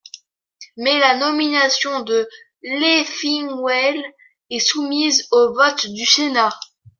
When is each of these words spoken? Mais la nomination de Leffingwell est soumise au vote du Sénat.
Mais 0.77 0.97
la 0.97 1.15
nomination 1.15 1.99
de 2.01 2.27
Leffingwell 2.63 4.03
est 4.49 4.57
soumise 4.59 5.27
au 5.31 5.53
vote 5.53 5.85
du 5.85 6.07
Sénat. 6.07 6.59